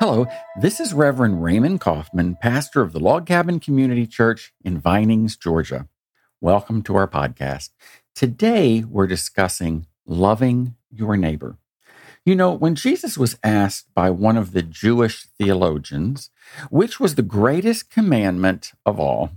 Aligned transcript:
Hello, 0.00 0.26
this 0.58 0.80
is 0.80 0.94
Reverend 0.94 1.44
Raymond 1.44 1.82
Coffman, 1.82 2.40
pastor 2.40 2.80
of 2.80 2.94
the 2.94 2.98
Log 2.98 3.26
Cabin 3.26 3.60
Community 3.60 4.06
Church 4.06 4.54
in 4.64 4.78
Vinings, 4.78 5.36
Georgia. 5.36 5.88
Welcome 6.40 6.80
to 6.84 6.96
our 6.96 7.06
podcast. 7.06 7.68
Today, 8.14 8.82
we're 8.82 9.06
discussing 9.06 9.84
loving 10.06 10.74
your 10.90 11.18
neighbor. 11.18 11.58
You 12.24 12.34
know, 12.34 12.50
when 12.50 12.76
Jesus 12.76 13.18
was 13.18 13.36
asked 13.44 13.92
by 13.92 14.08
one 14.08 14.38
of 14.38 14.52
the 14.52 14.62
Jewish 14.62 15.26
theologians 15.38 16.30
which 16.70 16.98
was 16.98 17.16
the 17.16 17.22
greatest 17.22 17.90
commandment 17.90 18.72
of 18.86 18.98
all, 18.98 19.32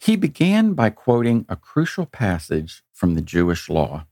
he 0.00 0.16
began 0.16 0.72
by 0.72 0.90
quoting 0.90 1.46
a 1.48 1.54
crucial 1.54 2.06
passage 2.06 2.82
from 2.92 3.14
the 3.14 3.22
Jewish 3.22 3.68
law 3.68 4.06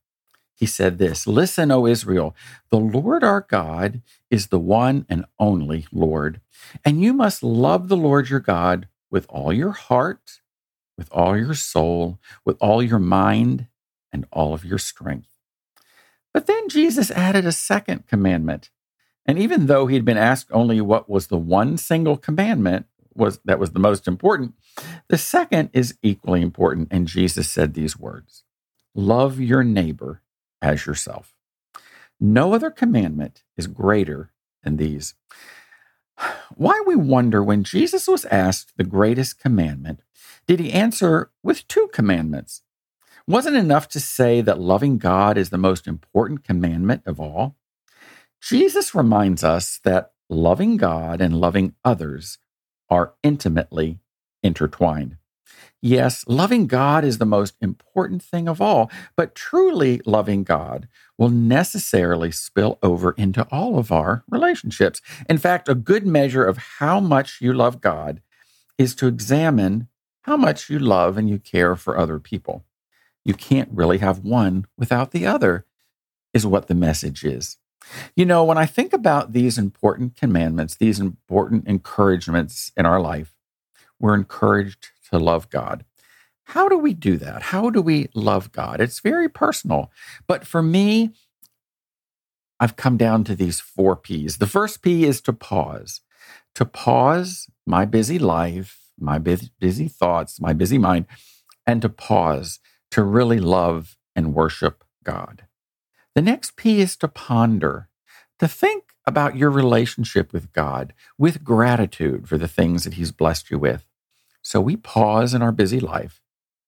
he 0.61 0.67
said 0.67 0.99
this 0.99 1.27
Listen, 1.27 1.71
O 1.71 1.87
Israel, 1.87 2.37
the 2.71 2.79
Lord 2.79 3.25
our 3.25 3.41
God 3.41 4.03
is 4.31 4.49
the 4.49 4.59
one 4.59 5.07
and 5.09 5.25
only 5.39 5.87
Lord. 5.91 6.43
And 6.85 7.03
you 7.03 7.15
must 7.15 7.43
love 7.43 7.89
the 7.89 7.97
Lord 7.97 8.29
your 8.29 8.41
God 8.41 8.87
with 9.11 9.25
all 9.31 9.55
your 9.55 9.73
heart, 9.73 10.41
with 10.99 11.09
all 11.11 11.35
your 11.35 11.55
soul, 11.55 12.19
with 12.45 12.59
all 12.61 12.83
your 12.83 12.99
mind, 12.99 13.69
and 14.13 14.27
all 14.31 14.53
of 14.53 14.67
your 14.67 14.77
strength. 14.77 15.31
But 16.35 16.47
then 16.47 16.69
Jesus 16.69 17.11
added 17.11 17.47
a 17.47 17.53
second 17.53 18.07
commandment. 18.07 18.69
And 19.25 19.39
even 19.39 19.65
though 19.65 19.87
he'd 19.87 20.05
been 20.05 20.19
asked 20.19 20.51
only 20.53 20.81
what 20.83 21.09
was 21.09 21.29
the 21.29 21.39
one 21.39 21.79
single 21.79 22.19
commandment 22.19 22.85
was 23.15 23.41
that 23.47 23.59
was 23.59 23.71
the 23.71 23.81
most 23.81 24.07
important, 24.07 24.55
the 25.09 25.19
second 25.19 25.71
is 25.73 25.97
equally 26.03 26.43
important. 26.43 26.89
And 26.91 27.09
Jesus 27.09 27.51
said 27.51 27.73
these 27.73 27.99
words 27.99 28.45
Love 28.95 29.41
your 29.41 29.65
neighbor 29.65 30.21
as 30.63 30.87
yourself. 30.87 31.35
No 32.19 32.55
other 32.55 32.71
commandment 32.71 33.43
is 33.57 33.67
greater 33.67 34.31
than 34.63 34.77
these. 34.77 35.15
Why 36.55 36.83
we 36.87 36.97
wonder 36.97 37.43
when 37.43 37.65
Jesus 37.65 38.07
was 38.07 38.27
asked 38.27 38.73
the 38.77 38.85
greatest 38.85 39.41
commandment, 39.41 40.03
did 40.47 40.61
he 40.61 40.73
answer 40.73 41.31
with 41.43 41.67
two 41.69 41.89
commandments? 41.93 42.63
Wasn't 43.27 43.57
enough 43.57 43.89
to 43.91 44.01
say 44.01 44.41
that 44.41 44.61
loving 44.61 44.99
God 44.99 45.39
is 45.39 45.51
the 45.51 45.59
most 45.59 45.87
important 45.87 46.45
commandment 46.45 47.03
of 47.07 47.21
all? 47.21 47.57
Jesus 48.41 48.95
reminds 48.95 49.45
us 49.45 49.79
that 49.85 50.13
loving 50.29 50.77
God 50.77 51.21
and 51.21 51.41
loving 51.41 51.75
others 51.85 52.39
are 52.89 53.15
intimately 53.23 54.01
intertwined. 54.43 55.17
Yes, 55.83 56.25
loving 56.27 56.67
God 56.67 57.05
is 57.05 57.19
the 57.19 57.25
most 57.25 57.55
important 57.61 58.23
thing 58.23 58.49
of 58.49 58.61
all, 58.61 58.91
but 59.17 59.35
truly 59.35 60.01
loving 60.05 60.45
God 60.45 60.89
will 61.17 61.31
necessarily 61.31 62.31
spill 62.31 62.79
over 62.83 63.13
into 63.13 63.47
all 63.51 63.79
of 63.79 63.91
our 63.91 64.23
relationships. 64.29 65.01
In 65.29 65.39
fact, 65.39 65.69
a 65.69 65.75
good 65.75 66.07
measure 66.07 66.45
of 66.45 66.59
how 66.79 67.01
much 67.01 67.41
you 67.41 67.53
love 67.55 67.81
God 67.81 68.21
is 68.77 68.95
to 68.97 69.07
examine 69.07 69.89
how 70.23 70.37
much 70.37 70.69
you 70.69 70.79
love 70.79 71.17
and 71.17 71.29
you 71.31 71.39
care 71.39 71.77
for 71.77 71.97
other 71.97 72.19
people. 72.19 72.65
You 73.25 73.35
can't 73.35 73.71
really 73.73 73.99
have 73.99 74.21
one 74.21 74.67
without 74.77 75.13
the 75.13 75.27
other, 75.27 75.65
is 76.33 76.47
what 76.47 76.69
the 76.69 76.75
message 76.75 77.25
is. 77.25 77.57
You 78.15 78.27
know, 78.27 78.45
when 78.45 78.59
I 78.59 78.67
think 78.67 78.93
about 78.93 79.33
these 79.33 79.59
important 79.59 80.17
commandments, 80.17 80.77
these 80.77 81.01
important 81.01 81.67
encouragements 81.67 82.73
in 82.77 82.87
our 82.87 83.01
life, 83.01 83.35
we're 83.99 84.15
encouraged 84.15 84.91
to 85.11 85.19
love 85.19 85.51
God. 85.51 85.85
How 86.45 86.69
do 86.69 86.79
we 86.79 86.95
do 86.95 87.17
that? 87.19 87.43
How 87.43 87.71
do 87.71 87.81
we 87.81 88.09
love 88.15 88.51
God? 88.53 88.81
It's 88.81 89.01
very 89.01 89.29
personal. 89.29 89.91
But 90.27 90.47
for 90.47 90.63
me, 90.63 91.13
I've 92.59 92.77
come 92.77 92.97
down 92.97 93.25
to 93.25 93.35
these 93.37 93.61
four 93.61 93.97
P's. 93.97 94.39
The 94.39 94.47
first 94.47 94.83
P 94.83 95.05
is 95.05 95.21
to 95.23 95.33
pause, 95.33 96.01
to 96.55 96.65
pause 96.65 97.49
my 97.67 97.85
busy 97.85 98.19
life, 98.19 98.81
my 98.99 99.19
busy 99.19 99.89
thoughts, 99.89 100.41
my 100.41 100.53
busy 100.53 100.77
mind, 100.77 101.07
and 101.67 101.81
to 101.83 101.89
pause 101.89 102.59
to 102.91 103.03
really 103.03 103.41
love 103.41 103.97
and 104.17 104.35
worship 104.35 104.85
God. 105.05 105.47
The 106.15 106.23
next 106.23 106.57
P 106.57 106.81
is 106.81 106.97
to 106.97 107.09
ponder, 107.09 107.89
to 108.41 108.49
think 108.49 108.85
about 109.07 109.37
your 109.37 109.51
relationship 109.51 110.33
with 110.33 110.53
God 110.53 110.93
with 111.17 111.45
gratitude 111.45 112.29
for 112.29 112.37
the 112.37 112.49
things 112.49 112.85
that 112.85 112.95
He's 112.95 113.13
blessed 113.13 113.51
you 113.51 113.59
with. 113.59 113.87
So 114.51 114.61
we 114.61 114.77
pause 114.77 115.33
in 115.33 115.43
our 115.43 115.53
busy 115.53 115.79
life, 115.79 116.21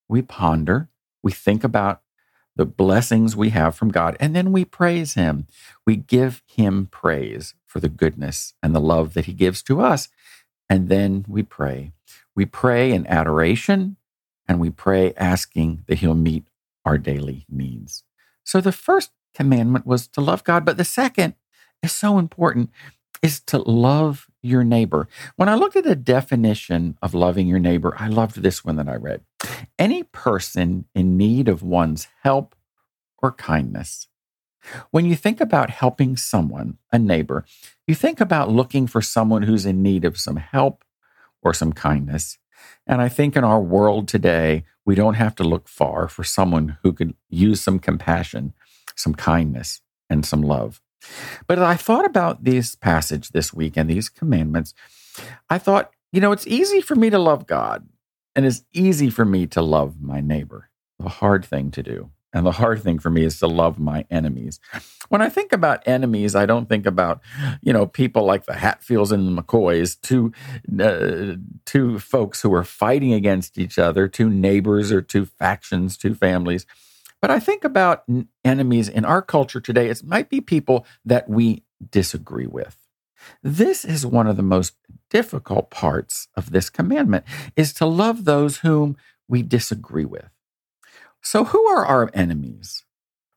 we 0.08 0.22
ponder, 0.22 0.88
we 1.20 1.32
think 1.32 1.64
about 1.64 2.02
the 2.54 2.64
blessings 2.64 3.34
we 3.34 3.50
have 3.50 3.74
from 3.74 3.88
God, 3.88 4.16
and 4.20 4.36
then 4.36 4.52
we 4.52 4.64
praise 4.64 5.14
Him. 5.14 5.48
We 5.84 5.96
give 5.96 6.44
Him 6.46 6.86
praise 6.92 7.54
for 7.66 7.80
the 7.80 7.88
goodness 7.88 8.54
and 8.62 8.72
the 8.72 8.78
love 8.78 9.14
that 9.14 9.24
He 9.24 9.32
gives 9.32 9.64
to 9.64 9.80
us. 9.80 10.08
And 10.70 10.88
then 10.88 11.24
we 11.26 11.42
pray. 11.42 11.90
We 12.36 12.46
pray 12.46 12.92
in 12.92 13.04
adoration 13.08 13.96
and 14.46 14.60
we 14.60 14.70
pray 14.70 15.12
asking 15.16 15.82
that 15.88 15.98
He'll 15.98 16.14
meet 16.14 16.44
our 16.84 16.98
daily 16.98 17.46
needs. 17.48 18.04
So 18.44 18.60
the 18.60 18.70
first 18.70 19.10
commandment 19.34 19.88
was 19.88 20.06
to 20.06 20.20
love 20.20 20.44
God, 20.44 20.64
but 20.64 20.76
the 20.76 20.84
second 20.84 21.34
is 21.82 21.90
so 21.90 22.18
important 22.18 22.70
is 23.22 23.40
to 23.40 23.58
love 23.58 24.28
your 24.42 24.64
neighbor. 24.64 25.08
When 25.36 25.48
I 25.48 25.54
looked 25.54 25.76
at 25.76 25.84
the 25.84 25.96
definition 25.96 26.98
of 27.00 27.14
loving 27.14 27.46
your 27.46 27.58
neighbor, 27.58 27.94
I 27.98 28.08
loved 28.08 28.42
this 28.42 28.64
one 28.64 28.76
that 28.76 28.88
I 28.88 28.96
read. 28.96 29.22
Any 29.78 30.02
person 30.02 30.86
in 30.94 31.16
need 31.16 31.48
of 31.48 31.62
one's 31.62 32.08
help 32.22 32.54
or 33.18 33.32
kindness. 33.32 34.08
When 34.90 35.06
you 35.06 35.16
think 35.16 35.40
about 35.40 35.70
helping 35.70 36.16
someone, 36.16 36.78
a 36.92 36.98
neighbor, 36.98 37.44
you 37.86 37.94
think 37.94 38.20
about 38.20 38.50
looking 38.50 38.86
for 38.86 39.02
someone 39.02 39.42
who's 39.42 39.66
in 39.66 39.82
need 39.82 40.04
of 40.04 40.18
some 40.18 40.36
help 40.36 40.84
or 41.42 41.52
some 41.52 41.72
kindness. 41.72 42.38
And 42.86 43.00
I 43.00 43.08
think 43.08 43.36
in 43.36 43.44
our 43.44 43.60
world 43.60 44.06
today, 44.06 44.64
we 44.84 44.94
don't 44.94 45.14
have 45.14 45.34
to 45.36 45.44
look 45.44 45.68
far 45.68 46.08
for 46.08 46.24
someone 46.24 46.78
who 46.82 46.92
could 46.92 47.14
use 47.28 47.60
some 47.60 47.78
compassion, 47.78 48.52
some 48.94 49.14
kindness, 49.14 49.80
and 50.08 50.24
some 50.24 50.42
love. 50.42 50.80
But 51.46 51.58
as 51.58 51.64
I 51.64 51.74
thought 51.74 52.04
about 52.04 52.44
this 52.44 52.74
passage 52.74 53.30
this 53.30 53.52
week 53.52 53.76
and 53.76 53.88
these 53.88 54.08
commandments. 54.08 54.74
I 55.50 55.58
thought, 55.58 55.90
you 56.12 56.20
know, 56.20 56.32
it's 56.32 56.46
easy 56.46 56.80
for 56.80 56.94
me 56.94 57.10
to 57.10 57.18
love 57.18 57.46
God 57.46 57.88
and 58.34 58.46
it's 58.46 58.64
easy 58.72 59.10
for 59.10 59.24
me 59.24 59.46
to 59.48 59.62
love 59.62 60.00
my 60.00 60.20
neighbor. 60.20 60.70
The 60.98 61.08
hard 61.08 61.44
thing 61.44 61.70
to 61.72 61.82
do. 61.82 62.10
And 62.34 62.46
the 62.46 62.52
hard 62.52 62.82
thing 62.82 62.98
for 62.98 63.10
me 63.10 63.24
is 63.24 63.38
to 63.40 63.46
love 63.46 63.78
my 63.78 64.06
enemies. 64.10 64.58
When 65.10 65.20
I 65.20 65.28
think 65.28 65.52
about 65.52 65.86
enemies, 65.86 66.34
I 66.34 66.46
don't 66.46 66.66
think 66.66 66.86
about, 66.86 67.20
you 67.60 67.74
know, 67.74 67.86
people 67.86 68.24
like 68.24 68.46
the 68.46 68.54
Hatfields 68.54 69.12
and 69.12 69.36
the 69.36 69.42
McCoys, 69.42 70.00
two, 70.00 70.32
uh, 70.82 71.36
two 71.66 71.98
folks 71.98 72.40
who 72.40 72.54
are 72.54 72.64
fighting 72.64 73.12
against 73.12 73.58
each 73.58 73.78
other, 73.78 74.08
two 74.08 74.30
neighbors 74.30 74.90
or 74.90 75.02
two 75.02 75.26
factions, 75.26 75.98
two 75.98 76.14
families. 76.14 76.64
But 77.22 77.30
I 77.30 77.38
think 77.38 77.62
about 77.62 78.04
enemies 78.44 78.88
in 78.88 79.04
our 79.04 79.22
culture 79.22 79.60
today, 79.60 79.88
it 79.88 80.02
might 80.04 80.28
be 80.28 80.40
people 80.40 80.84
that 81.04 81.28
we 81.30 81.62
disagree 81.90 82.48
with. 82.48 82.76
This 83.44 83.84
is 83.84 84.04
one 84.04 84.26
of 84.26 84.36
the 84.36 84.42
most 84.42 84.74
difficult 85.08 85.70
parts 85.70 86.26
of 86.36 86.50
this 86.50 86.68
commandment 86.68 87.24
is 87.54 87.72
to 87.74 87.86
love 87.86 88.24
those 88.24 88.58
whom 88.58 88.96
we 89.28 89.42
disagree 89.42 90.04
with. 90.04 90.30
So 91.22 91.44
who 91.44 91.64
are 91.68 91.86
our 91.86 92.10
enemies? 92.12 92.84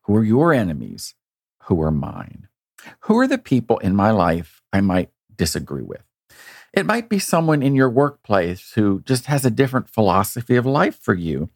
Who 0.02 0.16
are 0.16 0.24
your 0.24 0.52
enemies? 0.52 1.14
Who 1.64 1.80
are 1.80 1.92
mine? 1.92 2.48
Who 3.00 3.16
are 3.18 3.28
the 3.28 3.38
people 3.38 3.78
in 3.78 3.94
my 3.94 4.10
life 4.10 4.62
I 4.72 4.80
might 4.80 5.10
disagree 5.36 5.82
with? 5.82 6.02
It 6.72 6.86
might 6.86 7.08
be 7.08 7.20
someone 7.20 7.62
in 7.62 7.76
your 7.76 7.88
workplace 7.88 8.72
who 8.72 9.00
just 9.02 9.26
has 9.26 9.44
a 9.44 9.50
different 9.50 9.88
philosophy 9.88 10.56
of 10.56 10.66
life 10.66 10.98
for 11.00 11.14
you 11.14 11.50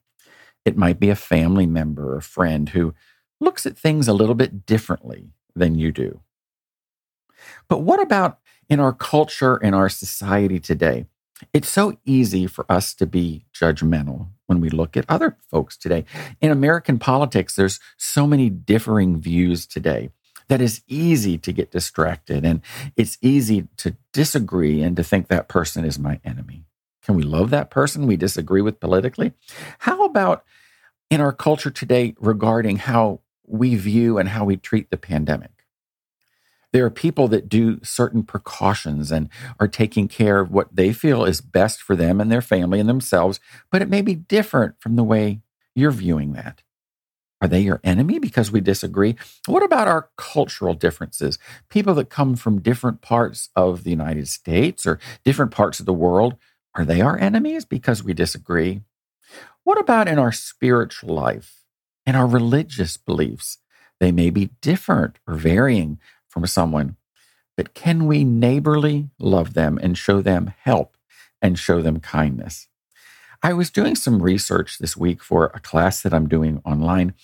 it 0.65 0.77
might 0.77 1.01
be 1.01 1.11
a 1.11 1.17
family 1.17 1.67
member 1.67 2.15
or 2.15 2.21
friend 2.21 2.71
who 2.71 2.95
looks 3.41 3.67
at 3.67 3.79
things 3.79 4.09
a 4.09 4.13
little 4.13 4.35
bit 4.35 4.67
differently 4.67 5.31
than 5.55 5.75
you 5.75 5.93
do. 5.93 6.21
But 7.69 7.79
what 7.79 8.01
about 8.01 8.39
in 8.69 8.81
our 8.81 8.93
culture 8.93 9.57
in 9.57 9.75
our 9.75 9.89
society 9.89 10.61
today? 10.61 11.07
It's 11.55 11.69
so 11.69 11.97
easy 12.05 12.47
for 12.47 12.67
us 12.69 12.93
to 12.95 13.07
be 13.07 13.47
judgmental 13.55 14.29
when 14.47 14.61
we 14.61 14.69
look 14.69 14.97
at 14.97 15.07
other 15.09 15.39
folks 15.49 15.77
today. 15.77 16.05
In 16.41 16.51
American 16.51 16.99
politics, 16.99 17.55
there's 17.55 17.81
so 17.97 18.27
many 18.27 18.51
differing 18.51 19.21
views 19.21 19.67
today 19.67 20.11
that 20.49 20.61
it's 20.61 20.83
easy 20.87 21.39
to 21.39 21.53
get 21.53 21.71
distracted 21.71 22.45
and 22.45 22.61
it's 22.97 23.17
easy 23.23 23.69
to 23.79 23.97
disagree 24.13 24.83
and 24.83 24.97
to 24.97 25.05
think 25.05 25.29
that 25.29 25.49
person 25.49 25.85
is 25.85 25.99
my 25.99 26.21
enemy. 26.25 26.65
Can 27.05 27.15
we 27.15 27.23
love 27.23 27.51
that 27.51 27.71
person 27.71 28.07
we 28.07 28.17
disagree 28.17 28.61
with 28.61 28.81
politically? 28.81 29.33
How 29.79 30.05
about 30.05 30.45
in 31.11 31.21
our 31.21 31.33
culture 31.33 31.71
today 31.71 32.15
regarding 32.19 32.77
how 32.77 33.21
we 33.47 33.75
view 33.75 34.17
and 34.17 34.31
how 34.31 34.45
we 34.45 34.57
treat 34.57 34.91
the 34.91 34.97
pandemic? 34.97 35.51
There 36.73 36.85
are 36.85 36.91
people 36.91 37.27
that 37.29 37.49
do 37.49 37.81
certain 37.83 38.23
precautions 38.23 39.11
and 39.11 39.29
are 39.59 39.67
taking 39.67 40.07
care 40.07 40.39
of 40.39 40.53
what 40.53 40.75
they 40.75 40.93
feel 40.93 41.25
is 41.25 41.41
best 41.41 41.83
for 41.83 41.97
them 41.97 42.21
and 42.21 42.31
their 42.31 42.41
family 42.41 42.79
and 42.79 42.89
themselves, 42.89 43.41
but 43.73 43.83
it 43.83 43.89
may 43.89 44.03
be 44.03 44.15
different 44.15 44.77
from 44.81 44.95
the 44.95 45.03
way 45.03 45.41
you're 45.75 45.91
viewing 45.91 46.33
that. 46.35 46.63
Are 47.43 47.49
they 47.49 47.61
your 47.61 47.81
enemy 47.83 48.19
because 48.19 48.53
we 48.53 48.61
disagree? 48.61 49.17
What 49.47 49.63
about 49.63 49.89
our 49.89 50.11
cultural 50.17 50.75
differences? 50.75 51.39
People 51.71 51.95
that 51.95 52.11
come 52.11 52.37
from 52.37 52.61
different 52.61 53.01
parts 53.01 53.49
of 53.57 53.83
the 53.83 53.91
United 53.91 54.29
States 54.29 54.87
or 54.87 55.01
different 55.25 55.51
parts 55.51 55.81
of 55.81 55.87
the 55.87 55.93
world, 55.93 56.37
are 56.75 56.85
they 56.85 57.01
our 57.01 57.19
enemies 57.19 57.65
because 57.65 58.05
we 58.05 58.13
disagree? 58.13 58.83
What 59.65 59.79
about 59.79 60.09
in 60.09 60.19
our 60.19 60.33
spiritual 60.33 61.15
life, 61.15 61.65
in 62.07 62.15
our 62.15 62.27
religious 62.27 62.97
beliefs? 62.97 63.59
They 63.99 64.13
may 64.13 64.31
be 64.31 64.51
different 64.61 65.19
or 65.27 65.35
varying 65.35 65.99
from 66.29 66.47
someone, 66.47 66.97
but 67.57 67.75
can 67.75 68.07
we 68.07 68.25
neighborly 68.25 69.11
love 69.19 69.55
them 69.55 69.79
and 69.83 69.99
show 69.99 70.23
them 70.23 70.55
help 70.63 70.97
and 71.43 71.59
show 71.59 71.83
them 71.83 72.01
kindness? 72.01 72.69
I 73.43 73.53
was 73.53 73.71
doing 73.71 73.97
some 73.97 74.23
research 74.23 74.79
this 74.79 74.97
week 74.97 75.23
for 75.23 75.47
a 75.55 75.61
class 75.61 76.03
that 76.03 76.13
I'm 76.13 76.29
doing 76.29 76.61
online, 76.65 77.15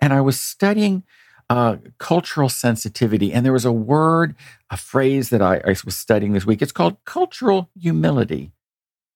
and 0.00 0.12
I 0.12 0.20
was 0.20 0.40
studying 0.40 1.02
uh, 1.48 1.76
cultural 1.98 2.48
sensitivity. 2.48 3.32
And 3.32 3.44
there 3.44 3.52
was 3.52 3.64
a 3.64 3.72
word, 3.72 4.34
a 4.70 4.76
phrase 4.76 5.30
that 5.30 5.42
I, 5.42 5.56
I 5.64 5.76
was 5.84 5.96
studying 5.96 6.32
this 6.32 6.46
week. 6.46 6.60
It's 6.60 6.72
called 6.72 6.96
cultural 7.04 7.70
humility 7.78 8.52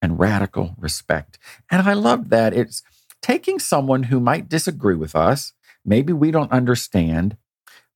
and 0.02 0.19
radical 0.19 0.75
respect. 0.79 1.38
And 1.70 1.82
I 1.88 1.93
love 1.93 2.31
that. 2.31 2.55
It's 2.55 2.82
taking 3.23 3.58
someone 3.58 4.05
who 4.05 4.20
might 4.20 4.49
disagree 4.49 4.94
with 4.94 5.14
us, 5.14 5.52
maybe 5.85 6.12
we 6.12 6.31
don't 6.31 6.52
understand, 6.52 7.37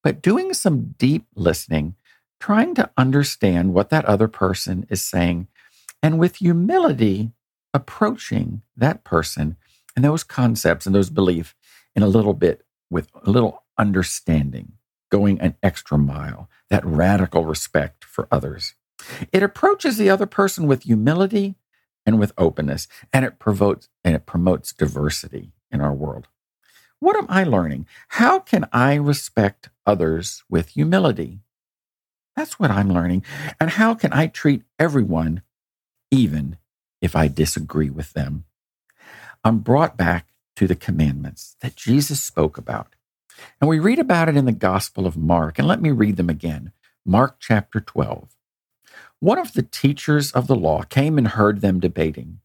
but 0.03 0.23
doing 0.23 0.53
some 0.53 0.95
deep 0.99 1.27
listening, 1.35 1.95
trying 2.41 2.75
to 2.75 2.91
understand 2.97 3.73
what 3.73 3.91
that 3.91 4.05
other 4.05 4.29
person 4.29 4.87
is 4.91 5.03
saying, 5.03 5.49
and 6.03 6.19
with 6.19 6.37
humility, 6.37 7.33
approaching 7.73 8.62
that 8.77 9.03
person 9.03 9.56
and 9.97 10.05
those 10.05 10.23
concepts 10.23 10.87
and 10.87 10.95
those 10.95 11.11
beliefs 11.11 11.55
in 11.97 12.03
a 12.03 12.09
little 12.09 12.35
bit 12.35 12.62
with 12.91 13.09
a 13.25 13.31
little 13.31 13.65
understanding, 13.79 14.73
going 15.11 15.41
an 15.41 15.56
extra 15.62 15.99
mile, 15.99 16.49
that 16.71 16.85
radical 16.85 17.45
respect 17.45 18.05
for 18.05 18.29
others. 18.31 18.75
It 19.33 19.43
approaches 19.43 19.97
the 19.97 20.11
other 20.11 20.27
person 20.27 20.67
with 20.67 20.85
humility 20.85 21.56
and 22.06 22.19
with 22.19 22.33
openness, 22.37 22.89
and 23.12 23.25
it 23.25 23.39
promotes 23.39 23.89
and 24.05 24.15
it 24.15 24.27
promotes 24.27 24.73
diversity 24.73 25.53
in 25.71 25.81
our 25.81 25.93
world. 25.93 26.29
What 27.01 27.17
am 27.17 27.27
I 27.29 27.45
learning? 27.45 27.87
How 28.09 28.39
can 28.39 28.67
I 28.73 28.95
respect 28.95 29.71
others 29.87 30.45
with 30.49 30.71
humility? 30.71 31.41
That's 32.37 32.59
what 32.59 32.71
I'm 32.71 32.91
learning. 32.93 33.25
And 33.61 33.71
how 33.71 33.95
can 33.95 34.12
I 34.12 34.27
treat 34.27 34.62
everyone 34.79 35.43
even 36.11 36.56
if 37.01 37.15
I 37.15 37.29
disagree 37.29 37.91
with 37.91 38.12
them. 38.12 38.45
I'm 39.45 39.59
brought 39.59 39.97
back 39.97 40.29
to 40.56 40.67
the 40.67 40.75
commandments 40.75 41.56
that 41.61 41.77
Jesus 41.77 42.21
spoke 42.21 42.56
about. 42.56 42.95
And 43.61 43.69
we 43.69 43.79
read 43.79 43.99
about 43.99 44.29
it 44.29 44.37
in 44.37 44.45
the 44.47 44.53
Gospel 44.53 45.06
of 45.06 45.17
Mark. 45.17 45.59
And 45.59 45.69
let 45.69 45.83
me 45.83 45.91
read 45.91 46.17
them 46.17 46.31
again. 46.31 46.73
Mark 47.05 47.37
chapter 47.41 47.81
12. 47.81 48.33
One 49.25 49.38
of 49.38 49.55
the 49.55 49.62
teachers 49.62 50.32
of 50.32 50.49
the 50.49 50.55
law 50.55 50.82
came 50.82 51.17
and 51.17 51.29
heard 51.29 51.62
them 51.62 51.81
debating. 51.81 52.41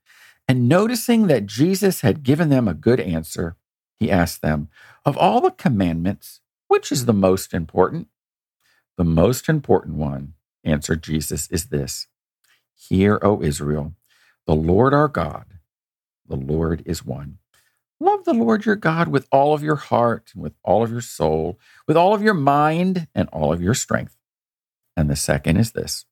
And 0.48 0.70
noticing 0.70 1.28
that 1.28 1.46
Jesus 1.46 2.00
had 2.00 2.24
given 2.24 2.48
them 2.48 2.70
a 2.70 2.74
good 2.74 3.02
answer, 3.02 3.58
he 3.98 4.10
asked 4.10 4.42
them, 4.42 4.70
Of 5.04 5.18
all 5.18 5.42
the 5.42 5.52
commandments, 5.52 6.40
which 6.70 6.90
is 6.90 7.06
the 7.06 7.12
most 7.12 7.54
important? 7.54 8.08
The 8.96 9.04
most 9.04 9.50
important 9.50 9.98
one, 9.98 10.36
answered 10.64 11.04
Jesus, 11.04 11.50
is 11.52 11.66
this 11.66 12.08
Hear, 12.74 13.20
O 13.22 13.42
Israel, 13.42 13.96
the 14.48 14.56
Lord 14.56 14.94
our 14.94 15.10
God, 15.10 15.48
the 16.26 16.38
Lord 16.38 16.82
is 16.86 17.04
one. 17.04 17.40
Love 18.00 18.24
the 18.24 18.34
Lord 18.34 18.66
your 18.66 18.78
God 18.78 19.10
with 19.10 19.28
all 19.34 19.54
of 19.54 19.62
your 19.62 19.76
heart 19.76 20.32
and 20.34 20.42
with 20.42 20.54
all 20.64 20.82
of 20.82 20.92
your 20.92 21.02
soul, 21.02 21.60
with 21.90 21.98
all 21.98 22.14
of 22.14 22.22
your 22.22 22.34
mind 22.34 23.10
and 23.14 23.28
all 23.34 23.52
of 23.52 23.62
your 23.62 23.74
strength. 23.74 24.16
And 24.96 25.10
the 25.10 25.18
second 25.18 25.58
is 25.58 25.74
this 25.74 26.06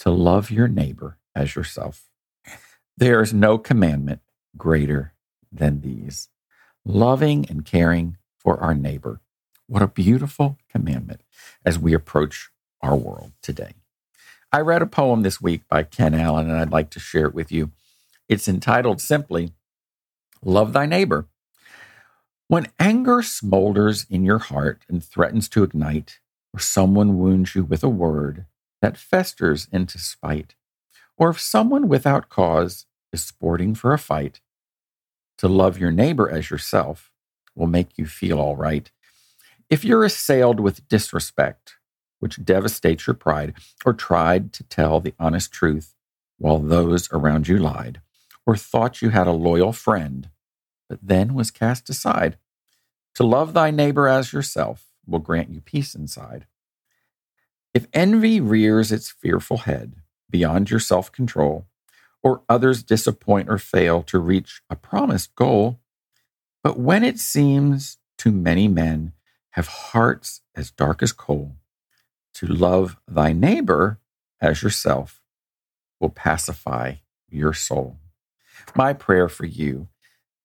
to 0.00 0.10
love 0.10 0.50
your 0.50 0.66
neighbor 0.66 1.18
as 1.34 1.54
yourself. 1.54 2.08
There 2.96 3.22
is 3.22 3.32
no 3.32 3.58
commandment 3.58 4.20
greater 4.56 5.12
than 5.52 5.82
these 5.82 6.28
loving 6.84 7.46
and 7.48 7.64
caring 7.64 8.16
for 8.38 8.58
our 8.58 8.74
neighbor. 8.74 9.20
What 9.66 9.82
a 9.82 9.86
beautiful 9.86 10.58
commandment 10.70 11.20
as 11.64 11.78
we 11.78 11.92
approach 11.92 12.50
our 12.80 12.96
world 12.96 13.32
today. 13.42 13.74
I 14.50 14.60
read 14.60 14.82
a 14.82 14.86
poem 14.86 15.22
this 15.22 15.40
week 15.40 15.62
by 15.68 15.82
Kenn 15.82 16.14
Allan, 16.14 16.48
and 16.48 16.58
I'd 16.58 16.72
like 16.72 16.90
to 16.90 17.00
share 17.00 17.26
it 17.26 17.34
with 17.34 17.52
you. 17.52 17.70
It's 18.28 18.48
entitled 18.48 19.00
simply, 19.00 19.52
Love 20.42 20.72
Thy 20.72 20.86
Neighbor. 20.86 21.26
When 22.48 22.72
anger 22.80 23.18
smolders 23.18 24.06
in 24.10 24.24
your 24.24 24.38
heart 24.38 24.82
and 24.88 25.04
threatens 25.04 25.48
to 25.50 25.62
ignite, 25.62 26.18
or 26.52 26.58
someone 26.58 27.18
wounds 27.18 27.54
you 27.54 27.62
with 27.62 27.84
a 27.84 27.88
word 27.88 28.46
that 28.80 28.96
festers 28.96 29.68
into 29.72 29.98
spite, 29.98 30.54
or 31.16 31.30
if 31.30 31.40
someone 31.40 31.88
without 31.88 32.28
cause 32.28 32.86
is 33.12 33.22
sporting 33.22 33.74
for 33.74 33.92
a 33.92 33.98
fight, 33.98 34.40
to 35.38 35.48
love 35.48 35.78
your 35.78 35.90
neighbor 35.90 36.30
as 36.30 36.50
yourself 36.50 37.10
will 37.54 37.66
make 37.66 37.96
you 37.96 38.06
feel 38.06 38.38
all 38.38 38.56
right. 38.56 38.90
If 39.68 39.84
you're 39.84 40.04
assailed 40.04 40.60
with 40.60 40.88
disrespect, 40.88 41.76
which 42.18 42.44
devastates 42.44 43.06
your 43.06 43.14
pride, 43.14 43.54
or 43.84 43.92
tried 43.92 44.52
to 44.52 44.64
tell 44.64 45.00
the 45.00 45.14
honest 45.18 45.52
truth 45.52 45.94
while 46.38 46.58
those 46.58 47.08
around 47.12 47.48
you 47.48 47.58
lied, 47.58 48.00
or 48.46 48.56
thought 48.56 49.02
you 49.02 49.10
had 49.10 49.26
a 49.26 49.32
loyal 49.32 49.72
friend, 49.72 50.28
but 50.88 50.98
then 51.02 51.34
was 51.34 51.50
cast 51.50 51.88
aside. 51.88 52.36
To 53.14 53.24
love 53.24 53.54
thy 53.54 53.70
neighbor 53.70 54.08
as 54.08 54.32
yourself 54.32 54.86
will 55.06 55.18
grant 55.18 55.50
you 55.50 55.60
peace 55.60 55.94
inside. 55.94 56.46
If 57.74 57.86
envy 57.92 58.40
rears 58.40 58.92
its 58.92 59.10
fearful 59.10 59.58
head 59.58 59.94
beyond 60.30 60.70
your 60.70 60.80
self 60.80 61.12
control, 61.12 61.66
or 62.22 62.42
others 62.48 62.82
disappoint 62.82 63.48
or 63.48 63.58
fail 63.58 64.02
to 64.04 64.18
reach 64.18 64.62
a 64.70 64.76
promised 64.76 65.34
goal, 65.34 65.80
but 66.62 66.78
when 66.78 67.04
it 67.04 67.18
seems 67.18 67.98
too 68.18 68.32
many 68.32 68.68
men 68.68 69.12
have 69.52 69.68
hearts 69.68 70.42
as 70.54 70.70
dark 70.70 71.02
as 71.02 71.12
coal, 71.12 71.56
to 72.34 72.46
love 72.46 72.96
thy 73.08 73.32
neighbor 73.32 73.98
as 74.40 74.62
yourself 74.62 75.22
will 76.00 76.10
pacify 76.10 76.94
your 77.28 77.52
soul. 77.52 77.98
My 78.74 78.92
prayer 78.92 79.28
for 79.28 79.46
you 79.46 79.88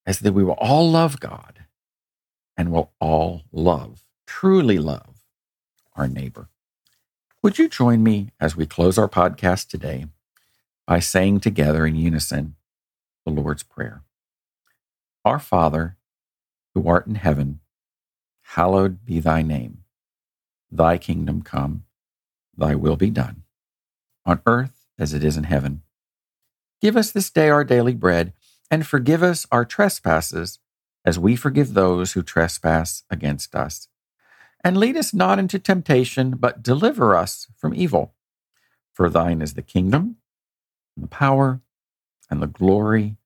is 0.08 0.20
that 0.20 0.34
we 0.34 0.44
will 0.44 0.54
all 0.60 0.90
love 0.90 1.20
God 1.20 1.66
and 2.58 2.72
will 2.72 2.94
all 3.00 3.44
love, 3.52 4.06
truly 4.28 4.80
love, 4.80 5.26
our 5.96 6.08
neighbor. 6.08 6.50
Would 7.46 7.60
you 7.60 7.70
join 7.70 8.02
me 8.02 8.32
as 8.40 8.56
we 8.56 8.66
close 8.66 8.98
our 8.98 9.08
podcast 9.08 9.68
today 9.68 10.08
by 10.88 10.98
saying 10.98 11.42
together 11.42 11.86
in 11.86 11.96
unison 11.96 12.56
the 13.24 13.32
Lord's 13.32 13.62
Prayer? 13.62 14.02
Our 15.24 15.38
Father, 15.38 15.96
who 16.74 16.88
art 16.90 17.06
in 17.06 17.14
heaven, 17.14 17.60
hallowed 18.42 19.06
be 19.06 19.20
thy 19.20 19.44
name. 19.44 19.84
Thy 20.72 20.98
kingdom 20.98 21.44
come, 21.44 21.84
thy 22.58 22.74
will 22.74 22.96
be 22.96 23.12
done, 23.12 23.44
on 24.26 24.42
earth 24.48 24.88
as 24.98 25.14
it 25.14 25.24
is 25.24 25.38
in 25.38 25.44
heaven. 25.44 25.84
Give 26.82 26.98
us 26.98 27.12
this 27.12 27.30
day 27.30 27.52
our 27.52 27.64
daily 27.64 27.94
bread, 27.94 28.34
and 28.72 28.88
forgive 28.88 29.22
us 29.22 29.46
our 29.52 29.66
trespasses, 29.66 30.58
as 31.06 31.20
we 31.20 31.36
forgive 31.36 31.76
those 31.76 32.14
who 32.14 32.24
trespass 32.24 33.04
against 33.12 33.54
us. 33.54 33.88
And 34.66 34.78
lead 34.78 34.98
us 34.98 35.14
not 35.14 35.38
into 35.38 35.60
temptation, 35.60 36.32
but 36.32 36.64
deliver 36.64 37.16
us 37.16 37.46
from 37.56 37.76
evil. 37.76 38.16
For 38.94 39.12
thine 39.12 39.44
is 39.44 39.54
the 39.54 39.62
kingdom, 39.62 40.16
and 40.96 41.04
the 41.04 41.08
power, 41.08 41.62
and 42.32 42.42
the 42.42 42.48
glory 42.48 43.18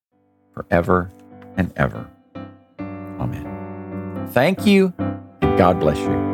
forever 0.54 1.10
and 1.56 1.72
ever. 1.78 2.10
Amen. 3.20 4.28
Thank 4.32 4.66
you, 4.66 4.94
and 4.98 5.58
God 5.58 5.80
bless 5.80 5.98
you. 6.00 6.29